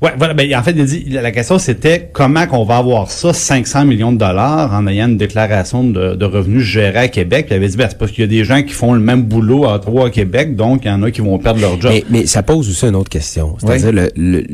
Ouais, 0.01 0.11
voilà. 0.17 0.33
Ben, 0.33 0.53
en 0.55 0.63
fait, 0.63 0.71
il 0.71 0.81
a 0.81 0.85
dit, 0.85 1.05
la 1.09 1.31
question 1.31 1.59
c'était 1.59 2.09
comment 2.13 2.45
qu'on 2.47 2.63
va 2.63 2.77
avoir 2.77 3.09
ça, 3.11 3.33
500 3.33 3.85
millions 3.85 4.11
de 4.11 4.17
dollars, 4.17 4.73
en 4.73 4.87
ayant 4.87 5.07
une 5.07 5.17
déclaration 5.17 5.83
de, 5.83 6.15
de 6.15 6.25
revenus 6.25 6.61
gérée 6.63 6.97
à 6.99 7.07
Québec. 7.07 7.45
Puis 7.47 7.55
il 7.55 7.57
avait 7.57 7.67
dit, 7.67 7.77
ben, 7.77 7.87
c'est 7.89 7.97
parce 7.97 8.11
qu'il 8.11 8.21
y 8.21 8.23
a 8.25 8.27
des 8.29 8.43
gens 8.43 8.61
qui 8.63 8.73
font 8.73 8.93
le 8.93 8.99
même 8.99 9.23
boulot 9.23 9.65
à 9.65 9.75
Ottawa, 9.75 10.07
à 10.07 10.09
Québec, 10.09 10.55
donc 10.55 10.81
il 10.85 10.87
y 10.87 10.91
en 10.91 11.03
a 11.03 11.11
qui 11.11 11.21
vont 11.21 11.37
perdre 11.39 11.61
leur 11.61 11.79
job. 11.79 11.91
Mais, 11.93 12.03
mais 12.09 12.25
ça 12.25 12.43
pose 12.43 12.69
aussi 12.69 12.85
une 12.85 12.95
autre 12.95 13.09
question. 13.09 13.55
C'est-à-dire, 13.59 13.91
le- 13.91 14.11
le- 14.15 14.45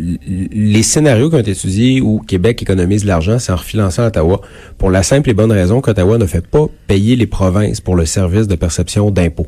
les 0.51 0.83
scénarios 0.83 1.29
qui 1.29 1.35
ont 1.35 1.39
été 1.39 1.51
étudiés 1.51 2.01
où 2.01 2.19
Québec 2.19 2.61
économise 2.61 3.03
de 3.03 3.07
l'argent, 3.07 3.39
c'est 3.39 3.51
en 3.51 3.55
refilançant 3.57 4.03
à 4.03 4.07
Ottawa, 4.07 4.41
pour 4.77 4.89
la 4.89 5.03
simple 5.03 5.29
et 5.29 5.33
bonne 5.33 5.51
raison 5.51 5.81
qu'Ottawa 5.81 6.17
ne 6.17 6.25
fait 6.25 6.45
pas 6.45 6.67
payer 6.87 7.15
les 7.15 7.27
provinces 7.27 7.81
pour 7.81 7.95
le 7.95 8.05
service 8.05 8.47
de 8.47 8.55
perception 8.55 9.11
d'impôts. 9.11 9.47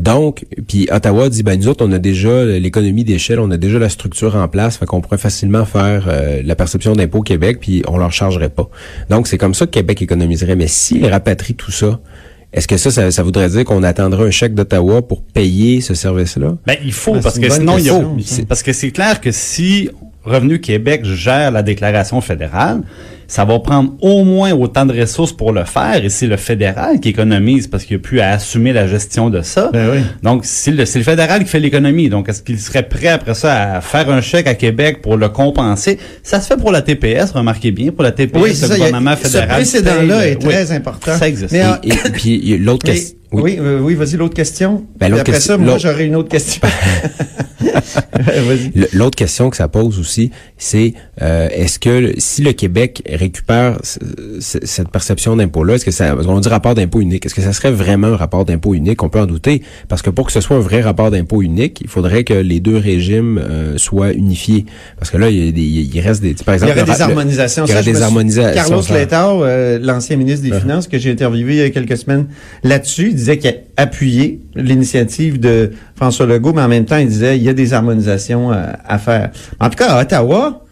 Donc, 0.00 0.46
puis 0.66 0.88
Ottawa 0.90 1.28
dit, 1.28 1.42
ben 1.42 1.58
nous 1.60 1.68
autres, 1.68 1.84
on 1.86 1.92
a 1.92 1.98
déjà 1.98 2.44
l'économie 2.44 3.04
d'échelle, 3.04 3.38
on 3.38 3.50
a 3.50 3.56
déjà 3.56 3.78
la 3.78 3.88
structure 3.88 4.34
en 4.36 4.48
place, 4.48 4.78
fait 4.78 4.86
qu'on 4.86 5.00
pourrait 5.00 5.18
facilement 5.18 5.64
faire 5.64 6.06
euh, 6.08 6.42
la 6.44 6.54
perception 6.56 6.94
d'impôts 6.94 7.18
au 7.18 7.22
Québec, 7.22 7.58
puis 7.60 7.82
on 7.86 7.98
leur 7.98 8.12
chargerait 8.12 8.48
pas. 8.48 8.68
Donc, 9.10 9.26
c'est 9.28 9.38
comme 9.38 9.54
ça 9.54 9.66
que 9.66 9.70
Québec 9.72 10.00
économiserait. 10.02 10.56
Mais 10.56 10.68
s'il 10.68 11.04
rapatrie 11.06 11.54
tout 11.54 11.70
ça, 11.70 12.00
est-ce 12.52 12.66
que 12.66 12.76
ça, 12.76 12.90
ça, 12.90 13.10
ça 13.10 13.22
voudrait 13.22 13.48
dire 13.50 13.64
qu'on 13.64 13.82
attendrait 13.82 14.26
un 14.26 14.30
chèque 14.30 14.54
d'Ottawa 14.54 15.02
pour 15.02 15.22
payer 15.22 15.80
ce 15.80 15.94
service-là? 15.94 16.56
Ben, 16.66 16.76
il 16.84 16.92
faut, 16.92 17.14
Ah, 17.16 17.20
parce 17.22 17.38
que 17.38 17.48
sinon, 17.50 17.76
il 17.78 18.24
c'est- 18.24 18.46
parce 18.46 18.62
que 18.62 18.72
c'est 18.72 18.90
clair 18.90 19.20
que 19.20 19.30
si 19.30 19.90
Revenu 20.24 20.60
Québec 20.60 21.04
gère 21.04 21.50
la 21.50 21.62
déclaration 21.62 22.20
fédérale, 22.20 22.82
ça 23.30 23.44
va 23.44 23.60
prendre 23.60 23.92
au 24.00 24.24
moins 24.24 24.50
autant 24.52 24.84
de 24.84 25.00
ressources 25.00 25.32
pour 25.32 25.52
le 25.52 25.62
faire, 25.64 26.04
et 26.04 26.08
c'est 26.08 26.26
le 26.26 26.36
fédéral 26.36 26.98
qui 26.98 27.10
économise 27.10 27.68
parce 27.68 27.84
qu'il 27.84 27.96
n'y 27.96 28.00
a 28.00 28.02
plus 28.02 28.18
à 28.20 28.30
assumer 28.30 28.72
la 28.72 28.88
gestion 28.88 29.30
de 29.30 29.40
ça. 29.42 29.70
Ben 29.72 29.88
oui. 29.92 29.98
Donc, 30.24 30.40
c'est 30.44 30.72
le, 30.72 30.84
c'est 30.84 30.98
le 30.98 31.04
fédéral 31.04 31.44
qui 31.44 31.48
fait 31.48 31.60
l'économie. 31.60 32.08
Donc, 32.08 32.28
est-ce 32.28 32.42
qu'il 32.42 32.58
serait 32.58 32.82
prêt 32.88 33.06
après 33.06 33.34
ça 33.34 33.74
à 33.76 33.80
faire 33.80 34.10
un 34.10 34.20
chèque 34.20 34.48
à 34.48 34.54
Québec 34.54 35.00
pour 35.00 35.16
le 35.16 35.28
compenser? 35.28 35.96
Ça 36.24 36.40
se 36.40 36.48
fait 36.48 36.56
pour 36.56 36.72
la 36.72 36.82
TPS, 36.82 37.30
remarquez 37.30 37.70
bien, 37.70 37.92
pour 37.92 38.02
la 38.02 38.10
TPS, 38.10 38.42
Oui, 38.42 38.50
c'est 38.52 38.66
le 38.66 38.72
ça. 38.72 38.78
y 38.78 38.82
a- 38.82 38.86
gouvernement 38.86 39.14
ce 39.16 39.28
fédéral. 39.28 39.48
précédent-là 39.48 40.26
est 40.26 40.36
oui, 40.44 40.52
très 40.52 40.72
important. 40.72 41.16
Ça 41.16 41.28
existe. 41.28 41.52
Mais, 41.52 41.62
Et, 41.84 41.90
et 41.92 42.10
puis, 42.12 42.58
l'autre 42.58 42.84
question. 42.84 43.16
Oui, 43.32 43.56
euh, 43.60 43.80
oui, 43.80 43.94
vas-y, 43.94 44.16
l'autre 44.16 44.34
question. 44.34 44.84
Ben, 44.98 45.12
après 45.12 45.32
question- 45.32 45.54
ça, 45.54 45.58
moi, 45.58 45.78
j'aurais 45.78 46.06
une 46.06 46.16
autre 46.16 46.28
question. 46.28 46.60
Le- 48.74 48.88
L'autre 48.92 49.16
question 49.16 49.50
que 49.50 49.56
ça 49.56 49.68
pose 49.68 49.98
aussi, 49.98 50.30
c'est 50.56 50.94
euh, 51.22 51.48
est-ce 51.50 51.78
que 51.78 52.12
si 52.18 52.42
le 52.42 52.52
Québec 52.52 53.02
récupère 53.10 53.78
cette 54.40 54.88
perception 54.88 55.36
d'impôt-là, 55.36 55.74
est-ce 55.74 55.84
que 55.84 55.90
ça, 55.90 56.10
qu'on 56.14 56.40
dit 56.40 56.48
rapport 56.48 56.74
d'impôt 56.74 57.00
unique, 57.00 57.26
est-ce 57.26 57.34
que 57.34 57.42
ça 57.42 57.52
serait 57.52 57.70
vraiment 57.70 58.08
un 58.08 58.16
rapport 58.16 58.44
d'impôt 58.44 58.74
unique? 58.74 59.02
On 59.02 59.08
peut 59.08 59.20
en 59.20 59.26
douter, 59.26 59.62
parce 59.88 60.02
que 60.02 60.10
pour 60.10 60.26
que 60.26 60.32
ce 60.32 60.40
soit 60.40 60.56
un 60.56 60.60
vrai 60.60 60.80
rapport 60.80 61.10
d'impôt 61.10 61.42
unique, 61.42 61.80
il 61.82 61.88
faudrait 61.88 62.24
que 62.24 62.34
les 62.34 62.60
deux 62.60 62.76
régimes 62.76 63.38
euh, 63.38 63.78
soient 63.78 64.12
unifiés, 64.12 64.64
parce 64.98 65.10
que 65.10 65.16
là, 65.18 65.28
il, 65.30 65.44
y 65.44 65.48
a 65.48 65.52
des- 65.52 65.60
il 65.62 66.00
reste 66.00 66.22
des, 66.22 66.34
par 66.34 66.54
Il 66.56 66.60
y 66.60 66.64
exemple, 66.64 66.80
aurait 66.80 66.96
des 66.96 67.02
harmonisations. 67.02 67.64
il 67.66 67.70
y 67.70 67.72
aurait 67.74 67.82
des 67.82 68.02
harmonisations. 68.02 68.62
Carlos. 68.62 68.82
Letao, 68.90 69.44
euh, 69.44 69.78
l'ancien 69.80 70.16
ministre 70.16 70.48
des 70.48 70.58
Finances, 70.58 70.88
que 70.88 70.98
j'ai 70.98 71.10
interviewé 71.10 71.52
il 71.54 71.58
y 71.58 71.62
a 71.62 71.70
quelques 71.70 71.96
semaines 71.96 72.26
là-dessus, 72.64 73.12
disait 73.20 73.38
qu'il 73.38 73.50
a 73.50 73.82
appuyé 73.82 74.40
l'initiative 74.54 75.38
de 75.38 75.70
François 75.94 76.26
Legault, 76.26 76.52
mais 76.52 76.62
en 76.62 76.68
même 76.68 76.84
temps, 76.84 76.96
il 76.96 77.08
disait 77.08 77.36
il 77.36 77.42
y 77.42 77.48
a 77.48 77.54
des 77.54 77.72
harmonisations 77.72 78.52
euh, 78.52 78.72
à 78.86 78.98
faire. 78.98 79.30
En 79.60 79.70
tout 79.70 79.76
cas, 79.76 79.92
à 79.92 80.02
Ottawa, 80.02 80.64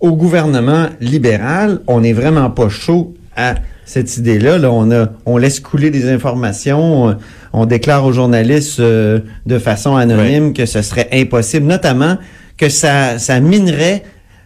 au 0.00 0.16
gouvernement 0.16 0.88
libéral, 1.00 1.80
on 1.86 2.00
n'est 2.00 2.12
vraiment 2.12 2.50
pas 2.50 2.68
chaud 2.68 3.14
à 3.36 3.54
cette 3.84 4.16
idée-là. 4.16 4.58
Là, 4.58 4.72
on 4.72 4.90
a, 4.90 5.08
on 5.26 5.36
laisse 5.36 5.60
couler 5.60 5.90
des 5.90 6.10
informations, 6.10 7.04
on, 7.04 7.16
on 7.52 7.66
déclare 7.66 8.04
aux 8.04 8.12
journalistes 8.12 8.80
euh, 8.80 9.20
de 9.46 9.58
façon 9.58 9.96
anonyme 9.96 10.52
que 10.52 10.66
ce 10.66 10.82
serait 10.82 11.08
impossible, 11.12 11.66
notamment 11.66 12.18
que 12.56 12.68
ça, 12.68 13.18
ça 13.18 13.40
minerait 13.40 14.02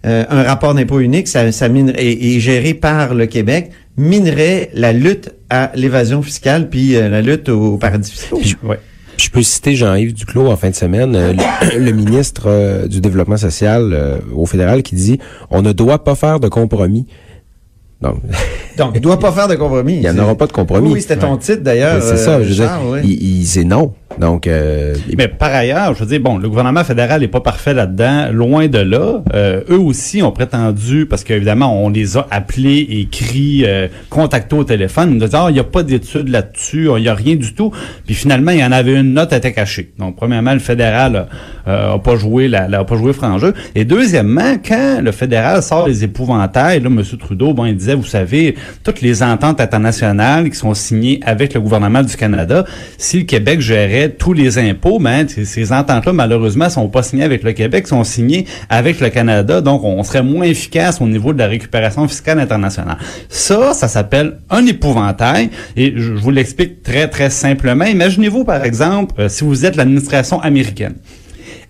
euh, 0.06 0.24
un 0.30 0.42
rapport 0.42 0.74
d'impôt 0.74 1.00
unique, 1.00 1.28
ça, 1.28 1.52
ça 1.52 1.68
mine, 1.68 1.92
et, 1.96 2.34
et 2.34 2.40
géré 2.40 2.74
par 2.74 3.14
le 3.14 3.26
Québec, 3.26 3.70
minerait 3.96 4.70
la 4.74 4.92
lutte 4.92 5.30
à 5.50 5.72
l'évasion 5.74 6.22
fiscale 6.22 6.68
puis 6.68 6.96
euh, 6.96 7.08
la 7.08 7.22
lutte 7.22 7.48
aux 7.48 7.76
paradis 7.76 8.10
fiscaux. 8.10 8.38
Puis 8.38 8.50
je, 8.62 8.66
Ouais. 8.66 8.78
je 9.16 9.28
peux 9.30 9.42
citer 9.42 9.74
Jean-Yves 9.74 10.14
Duclos 10.14 10.46
en 10.48 10.56
fin 10.56 10.70
de 10.70 10.74
semaine, 10.74 11.14
euh, 11.16 11.32
le, 11.72 11.78
le 11.84 11.92
ministre 11.92 12.44
euh, 12.46 12.86
du 12.86 13.00
Développement 13.00 13.36
social 13.36 14.20
au 14.34 14.46
fédéral, 14.46 14.82
qui 14.82 14.94
dit 14.94 15.18
«On 15.50 15.62
ne 15.62 15.72
doit 15.72 16.04
pas 16.04 16.14
faire 16.14 16.40
de 16.40 16.48
compromis.» 16.48 17.06
Donc, 18.00 18.16
Donc, 18.78 18.92
il 18.94 19.00
doit 19.02 19.18
pas 19.18 19.30
faire 19.32 19.46
de 19.48 19.56
compromis. 19.56 19.94
il 19.96 20.00
n'y 20.00 20.08
en 20.08 20.18
aura 20.18 20.34
pas 20.34 20.46
de 20.46 20.52
compromis. 20.52 20.90
Oui, 20.92 21.02
c'était 21.02 21.18
ton 21.18 21.36
titre 21.36 21.62
d'ailleurs. 21.62 22.02
c'est 22.02 22.16
ça, 22.16 22.42
je 22.42 22.48
veux 22.48 22.54
dire, 22.54 22.70
il, 23.04 23.10
il- 23.40 23.46
c'est 23.46 23.64
non. 23.64 23.92
Donc, 24.18 24.46
euh, 24.46 24.94
Mais 25.16 25.28
par 25.28 25.54
ailleurs, 25.54 25.94
je 25.94 26.00
veux 26.00 26.06
dire, 26.06 26.20
bon, 26.20 26.36
le 26.36 26.48
gouvernement 26.48 26.82
fédéral 26.84 27.20
n'est 27.20 27.28
pas 27.28 27.40
parfait 27.40 27.72
là-dedans, 27.72 28.28
loin 28.32 28.66
de 28.66 28.78
là. 28.78 29.22
Euh, 29.34 29.62
eux 29.70 29.78
aussi 29.78 30.22
ont 30.22 30.32
prétendu, 30.32 31.06
parce 31.06 31.22
qu'évidemment, 31.24 31.82
on 31.84 31.88
les 31.88 32.16
a 32.16 32.26
appelés, 32.30 32.86
écrits, 32.90 33.62
euh, 33.64 33.86
contactés 34.10 34.56
au 34.56 34.64
téléphone, 34.64 35.10
nous 35.10 35.20
disaient, 35.20 35.36
ah, 35.36 35.46
il 35.48 35.54
n'y 35.54 35.60
a 35.60 35.64
pas 35.64 35.84
d'études 35.84 36.28
là-dessus, 36.28 36.88
il 36.96 37.02
n'y 37.02 37.08
a 37.08 37.14
rien 37.14 37.36
du 37.36 37.54
tout. 37.54 37.70
Puis 38.04 38.14
finalement, 38.14 38.50
il 38.50 38.58
y 38.58 38.64
en 38.64 38.72
avait 38.72 38.94
une 38.94 39.14
note 39.14 39.32
était 39.32 39.52
cachée. 39.52 39.92
Donc, 39.98 40.16
premièrement, 40.16 40.52
le 40.54 40.58
fédéral 40.58 41.28
euh, 41.68 41.94
a 41.94 41.98
pas 42.00 42.16
joué 42.16 42.48
la, 42.48 42.66
la- 42.68 42.80
a 42.80 42.84
pas 42.84 42.96
joué 42.96 43.12
franc 43.12 43.38
jeu. 43.38 43.54
Et 43.76 43.84
deuxièmement, 43.84 44.56
quand 44.66 45.00
le 45.02 45.12
fédéral 45.12 45.62
sort 45.62 45.86
les 45.86 46.02
épouvantails, 46.04 46.80
là, 46.80 46.88
M. 46.88 47.02
Trudeau, 47.18 47.54
bon, 47.54 47.64
il 47.64 47.76
disait, 47.76 47.94
vous 47.94 48.04
savez, 48.04 48.56
toutes 48.82 49.02
les 49.02 49.22
ententes 49.22 49.60
internationales 49.60 50.50
qui 50.50 50.56
sont 50.56 50.74
signées 50.74 51.20
avec 51.24 51.54
le 51.54 51.60
gouvernement 51.60 52.02
du 52.02 52.16
Canada, 52.16 52.64
si 52.98 53.18
le 53.18 53.24
Québec 53.24 53.60
gérait 53.60 53.99
tous 54.08 54.32
les 54.32 54.58
impôts, 54.58 54.98
ben, 54.98 55.28
ces- 55.28 55.44
ces 55.44 55.72
ententes-là, 55.72 56.12
malheureusement, 56.12 56.68
sont 56.70 56.88
pas 56.88 57.02
signées 57.02 57.24
avec 57.24 57.42
le 57.42 57.52
Québec, 57.52 57.86
sont 57.86 58.04
signées 58.04 58.46
avec 58.68 59.00
le 59.00 59.08
Canada, 59.10 59.60
donc 59.60 59.84
on 59.84 60.02
serait 60.02 60.22
moins 60.22 60.44
efficace 60.46 61.00
au 61.00 61.06
niveau 61.06 61.32
de 61.32 61.38
la 61.38 61.46
récupération 61.46 62.06
fiscale 62.08 62.38
internationale. 62.40 62.98
Ça, 63.28 63.74
ça 63.74 63.88
s'appelle 63.88 64.38
un 64.50 64.64
épouvantail, 64.66 65.50
et 65.76 65.92
je, 65.96 66.00
je 66.16 66.22
vous 66.22 66.30
l'explique 66.30 66.82
très, 66.82 67.08
très 67.08 67.30
simplement. 67.30 67.84
Imaginez-vous, 67.84 68.44
par 68.44 68.64
exemple, 68.64 69.14
euh, 69.18 69.28
si 69.28 69.44
vous 69.44 69.64
êtes 69.66 69.76
l'administration 69.76 70.40
américaine. 70.40 70.94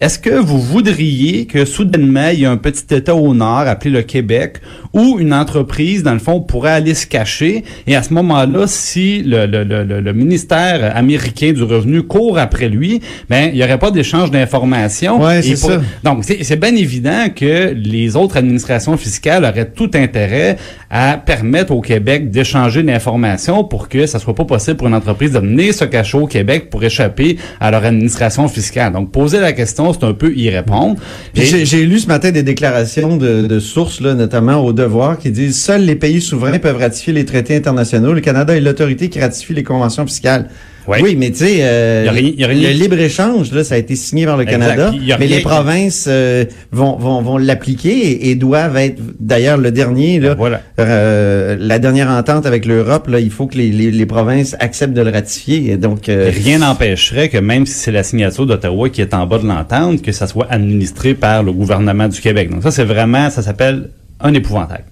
Est-ce 0.01 0.19
que 0.19 0.31
vous 0.31 0.59
voudriez 0.59 1.45
que 1.45 1.67
soudainement, 1.67 2.29
il 2.33 2.41
y 2.41 2.43
ait 2.45 2.47
un 2.47 2.57
petit 2.57 2.95
État 2.95 3.15
au 3.15 3.35
nord 3.35 3.61
appelé 3.67 3.91
le 3.91 4.01
Québec 4.03 4.57
où 4.95 5.19
une 5.19 5.35
entreprise, 5.35 6.03
dans 6.03 6.15
le 6.15 6.19
fond, 6.19 6.41
pourrait 6.41 6.71
aller 6.73 6.95
se 6.95 7.07
cacher? 7.07 7.65
Et 7.87 7.95
à 7.95 8.03
ce 8.03 8.15
moment-là, 8.15 8.67
si 8.67 9.23
le, 9.23 9.45
le, 9.45 9.63
le, 9.63 10.01
le- 10.01 10.13
ministère 10.15 10.97
américain 10.97 11.53
du 11.53 11.63
revenu 11.63 12.03
court 12.03 12.39
après 12.39 12.69
lui, 12.71 13.01
ben 13.29 13.51
il 13.53 13.57
n'y 13.57 13.63
aurait 13.63 13.79
pas 13.79 13.91
d'échange 13.91 14.31
d'informations. 14.31 15.23
Ouais, 15.23 15.43
c'est 15.43 15.57
ça. 15.57 15.81
Donc, 16.03 16.25
c'est 16.25 16.43
c'est 16.45 16.57
bien 16.57 16.75
évident 16.75 17.27
que 17.35 17.73
les 17.75 18.17
autres 18.17 18.39
administrations 18.39 18.97
fiscales 18.97 19.45
auraient 19.45 19.71
tout 19.71 19.91
intérêt 19.95 20.57
à 20.89 21.19
permettre 21.19 21.73
au 21.73 21.81
Québec 21.81 22.31
d'échanger 22.31 22.83
l'information 22.83 23.65
pour 23.65 23.89
que 23.89 24.07
ça 24.07 24.19
soit 24.19 24.35
pas 24.35 24.45
possible 24.45 24.77
pour 24.79 24.89
une 24.89 24.95
entreprise 24.95 25.33
de 25.33 25.39
venir 25.39 25.75
se 25.75 25.85
cacher 25.85 26.17
au 26.19 26.27
Québec 26.27 26.71
pour 26.71 26.83
échapper 26.83 27.37
à 27.61 27.71
leur 27.71 27.85
administration 27.85 28.49
fiscale. 28.49 28.93
Donc, 28.93 29.13
poser 29.13 29.41
la 29.41 29.53
question, 29.53 29.90
c'est 29.99 30.07
un 30.07 30.15
peu 30.15 30.33
y 30.35 30.51
répondre. 30.51 30.97
J'ai 31.35 31.85
lu 31.87 31.99
ce 31.99 32.07
matin 32.07 32.31
des 32.31 32.43
déclarations 32.43 33.17
de, 33.17 33.43
de 33.47 33.61
sources, 33.61 34.01
là, 34.01 34.15
notamment 34.15 34.65
au 34.65 34.73
Devoir, 34.73 35.19
qui 35.19 35.31
disent 35.31 35.61
seuls 35.63 35.85
les 35.85 35.97
pays 35.97 36.21
souverains 36.21 36.59
peuvent 36.59 36.79
ratifier 36.79 37.13
les 37.13 37.25
traités 37.25 37.57
internationaux. 37.57 38.13
Le 38.13 38.21
Canada 38.21 38.57
est 38.57 38.61
l'autorité 38.61 39.09
qui 39.09 39.21
ratifie 39.21 39.55
les 39.55 39.65
conventions 39.65 40.07
fiscales. 40.07 40.49
Ouais. 40.91 40.99
Oui, 41.03 41.15
mais 41.17 41.31
tu 41.31 41.37
sais, 41.45 41.59
euh, 41.61 42.11
le 42.11 42.73
libre-échange, 42.73 43.53
là, 43.53 43.63
ça 43.63 43.77
a 43.77 43.79
été 43.79 43.95
signé 43.95 44.27
par 44.27 44.37
le 44.37 44.43
Exact. 44.43 44.59
Canada, 44.59 44.93
mais 44.93 45.15
rien- 45.15 45.37
les 45.37 45.41
provinces 45.41 46.07
euh, 46.09 46.45
vont, 46.73 46.97
vont, 46.97 47.23
vont 47.23 47.39
l'appliquer 47.39 47.91
et, 48.11 48.31
et 48.31 48.35
doivent 48.35 48.77
être, 48.77 49.01
d'ailleurs, 49.21 49.57
le 49.57 49.71
dernier, 49.71 50.19
là, 50.19 50.35
Voilà. 50.35 50.61
euh, 50.81 51.57
la 51.61 51.79
dernière 51.79 52.11
entente 52.11 52.45
avec 52.45 52.67
l'Europe, 52.67 53.07
là, 53.09 53.21
il 53.21 53.31
faut 53.31 53.47
que 53.47 53.57
les, 53.57 53.71
les, 53.71 53.91
les 53.93 54.07
provinces 54.07 54.57
acceptent 54.59 54.95
de 54.95 55.03
le 55.03 55.11
ratifier. 55.11 55.71
Et 55.71 55.77
donc, 55.77 56.09
euh, 56.09 56.31
Rien 56.35 56.59
n'empêcherait 56.59 57.29
que 57.29 57.39
même 57.39 57.67
si 57.67 57.75
c'est 57.75 57.93
la 57.93 58.03
signature 58.03 58.47
d'Ottawa 58.47 58.89
qui 58.89 59.01
est 59.01 59.15
en 59.15 59.27
bas 59.27 59.39
de 59.39 59.47
l'entente, 59.47 60.03
que 60.03 60.13
ça 60.13 60.27
soit 60.27 60.49
administré 60.51 61.15
par 61.15 61.43
le 61.43 61.53
gouvernement 61.53 62.09
du 62.09 62.21
Québec. 62.21 62.51
Donc 62.51 62.63
ça, 62.65 62.71
c'est 62.73 62.85
vraiment, 62.85 63.31
ça 63.31 63.43
s'appelle 63.43 63.91
un 64.21 64.35
épouvantail. 64.35 64.83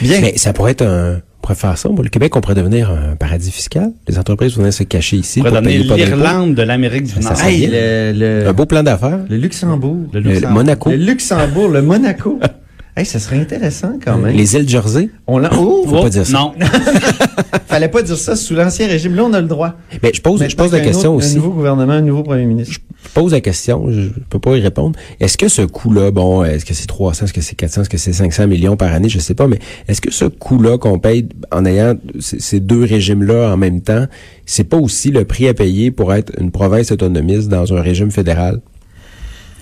bien. 0.00 0.20
mais 0.22 0.38
ça 0.38 0.52
pourrait 0.52 0.72
être 0.72 0.86
un... 0.86 1.20
On 1.44 1.46
pourrait 1.48 1.58
faire 1.58 1.76
ça. 1.76 1.90
Le 2.02 2.08
Québec, 2.08 2.34
on 2.36 2.40
pourrait 2.40 2.54
devenir 2.54 2.90
un 2.90 3.16
paradis 3.16 3.50
fiscal. 3.50 3.92
Les 4.08 4.18
entreprises 4.18 4.54
voudraient 4.54 4.72
se 4.72 4.82
cacher 4.82 5.18
ici 5.18 5.40
On 5.40 5.42
pour 5.42 5.50
pourrait 5.50 5.60
donner 5.60 5.76
payer 5.76 5.88
pas 5.90 5.96
d'impôts. 5.98 6.16
l'Irlande 6.16 6.54
de 6.54 6.62
l'Amérique 6.62 7.02
du 7.04 7.10
Ça 7.10 7.20
Nord. 7.20 7.36
serait 7.36 7.52
Hey, 7.52 7.66
bien. 7.66 7.68
le, 7.70 8.12
le, 8.44 8.48
Un 8.48 8.52
beau 8.54 8.64
plan 8.64 8.82
d'affaires. 8.82 9.18
le 9.28 9.36
Luxembourg. 9.36 10.06
Le. 10.14 10.48
Monaco. 10.48 10.88
Le 10.88 10.96
Luxembourg, 10.96 11.68
le 11.68 11.82
Monaco. 11.82 12.40
hey, 12.96 13.04
ça 13.04 13.18
serait 13.18 13.38
intéressant 13.38 13.98
quand 14.02 14.16
même. 14.16 14.34
Les 14.34 14.56
îles 14.56 14.66
Jersey. 14.66 15.10
On 15.26 15.36
l'a. 15.36 15.50
Oh, 15.54 15.84
Faut 15.86 16.00
pas 16.00 16.08
dire 16.08 16.24
ça. 16.26 16.32
Non. 16.32 16.52
fallait 17.66 17.88
pas 17.88 18.00
dire 18.00 18.16
ça 18.16 18.36
sous 18.36 18.54
l'ancien 18.54 18.86
régime. 18.86 19.14
Là, 19.14 19.24
on 19.24 19.32
a 19.34 19.40
le 19.42 19.46
droit. 19.46 19.74
Mais 20.02 20.12
je 20.14 20.22
pose, 20.22 20.42
je 20.48 20.56
pose 20.56 20.72
la 20.72 20.80
question 20.80 21.14
autre- 21.14 21.26
aussi. 21.26 21.32
Un 21.34 21.40
nouveau 21.40 21.50
gouvernement, 21.50 21.92
un 21.92 22.00
nouveau 22.00 22.22
premier 22.22 22.46
ministre. 22.46 22.80
Je 23.04 23.10
pose 23.10 23.32
la 23.32 23.40
question, 23.40 23.90
je 23.90 24.08
peux 24.30 24.38
pas 24.38 24.56
y 24.56 24.60
répondre. 24.60 24.98
Est-ce 25.20 25.38
que 25.38 25.48
ce 25.48 25.62
coût-là, 25.62 26.10
bon, 26.10 26.42
est-ce 26.44 26.64
que 26.64 26.74
c'est 26.74 26.86
300, 26.86 27.26
est-ce 27.26 27.32
que 27.32 27.40
c'est 27.40 27.54
400, 27.54 27.82
est-ce 27.82 27.90
que 27.90 27.98
c'est 27.98 28.12
500 28.12 28.48
millions 28.48 28.76
par 28.76 28.92
année, 28.92 29.08
je 29.08 29.18
sais 29.18 29.34
pas, 29.34 29.46
mais 29.46 29.58
est-ce 29.88 30.00
que 30.00 30.10
ce 30.10 30.24
coût-là 30.24 30.78
qu'on 30.78 30.98
paye 30.98 31.28
en 31.52 31.64
ayant 31.64 31.94
ces 32.18 32.60
deux 32.60 32.82
régimes-là 32.84 33.52
en 33.52 33.56
même 33.56 33.82
temps, 33.82 34.06
c'est 34.46 34.64
pas 34.64 34.78
aussi 34.78 35.10
le 35.10 35.24
prix 35.24 35.48
à 35.48 35.54
payer 35.54 35.90
pour 35.90 36.12
être 36.14 36.32
une 36.40 36.50
province 36.50 36.90
autonomiste 36.92 37.48
dans 37.48 37.72
un 37.74 37.80
régime 37.80 38.10
fédéral? 38.10 38.60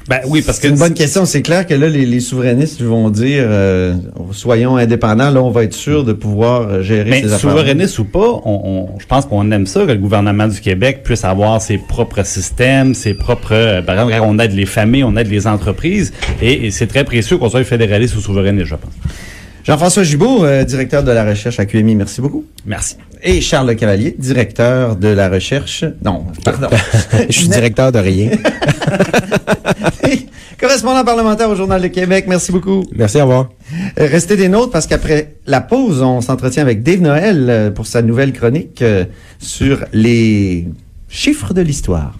Ben 0.08 0.20
oui, 0.26 0.42
parce 0.42 0.58
que 0.58 0.66
C'est 0.66 0.72
une 0.74 0.78
bonne 0.78 0.94
question. 0.94 1.24
C'est 1.26 1.42
clair 1.42 1.66
que 1.66 1.74
là, 1.74 1.88
les, 1.88 2.04
les 2.06 2.20
souverainistes 2.20 2.82
vont 2.82 3.08
dire, 3.08 3.44
euh, 3.46 3.94
soyons 4.32 4.76
indépendants. 4.76 5.30
Là, 5.30 5.42
on 5.42 5.50
va 5.50 5.64
être 5.64 5.74
sûr 5.74 6.02
de 6.04 6.12
pouvoir 6.12 6.62
euh, 6.68 6.82
gérer 6.82 7.08
Mais 7.10 7.20
ces 7.22 7.26
affaires. 7.32 7.50
souverainiste 7.50 7.98
ou 8.00 8.04
pas, 8.04 8.40
on, 8.44 8.88
on- 8.94 8.98
je 8.98 9.06
pense 9.06 9.26
qu'on 9.26 9.50
aime 9.52 9.66
ça 9.66 9.86
que 9.86 9.92
le 9.92 9.98
gouvernement 9.98 10.48
du 10.48 10.60
Québec 10.60 11.02
puisse 11.04 11.24
avoir 11.24 11.62
ses 11.62 11.78
propres 11.78 12.24
systèmes, 12.26 12.94
ses 12.94 13.14
propres. 13.14 13.52
euh, 13.52 13.80
par 13.82 13.94
exemple, 13.94 14.12
on 14.26 14.38
aide 14.38 14.52
les 14.52 14.66
familles, 14.66 15.04
on 15.04 15.16
aide 15.16 15.28
les 15.30 15.46
entreprises, 15.46 16.12
et, 16.40 16.66
et 16.66 16.70
c'est 16.72 16.86
très 16.88 17.04
précieux 17.04 17.38
qu'on 17.38 17.48
soit 17.50 17.64
fédéraliste 17.64 18.16
ou 18.16 18.20
souverainiste, 18.20 18.66
je 18.66 18.74
pense. 18.74 18.90
Jean-François 19.64 20.02
Gibault, 20.02 20.44
euh, 20.44 20.64
directeur 20.64 21.04
de 21.04 21.12
la 21.12 21.24
recherche 21.24 21.60
à 21.60 21.66
QMI, 21.66 21.94
merci 21.94 22.20
beaucoup. 22.20 22.44
Merci. 22.66 22.96
Et 23.22 23.40
Charles 23.40 23.68
Le 23.68 23.74
Cavalier, 23.74 24.16
directeur 24.18 24.96
de 24.96 25.08
la 25.08 25.28
recherche. 25.28 25.84
Non, 26.04 26.24
pardon. 26.44 26.68
Je 27.28 27.32
suis 27.32 27.48
directeur 27.48 27.92
de 27.92 27.98
rien. 28.00 28.30
Correspondant 30.62 31.04
parlementaire 31.04 31.50
au 31.50 31.56
Journal 31.56 31.82
de 31.82 31.88
Québec, 31.88 32.26
merci 32.28 32.52
beaucoup. 32.52 32.84
Merci, 32.94 33.18
au 33.18 33.22
revoir. 33.22 33.48
Euh, 33.98 34.06
Restez 34.06 34.36
des 34.36 34.48
nôtres 34.48 34.70
parce 34.70 34.86
qu'après 34.86 35.34
la 35.44 35.60
pause, 35.60 36.02
on 36.02 36.20
s'entretient 36.20 36.62
avec 36.62 36.84
Dave 36.84 37.00
Noël 37.00 37.46
euh, 37.50 37.70
pour 37.72 37.86
sa 37.86 38.00
nouvelle 38.00 38.32
chronique 38.32 38.80
euh, 38.80 39.04
sur 39.40 39.84
les 39.92 40.68
chiffres 41.08 41.52
de 41.52 41.62
l'histoire. 41.62 42.16